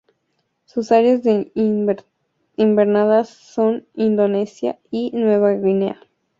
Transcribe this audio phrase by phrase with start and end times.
[0.65, 1.51] Sus áreas de
[2.55, 5.99] invernada son Indonesia y Nueva Guinea.